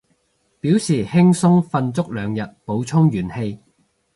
[0.59, 3.59] 表示輕鬆瞓足兩日，補充元氣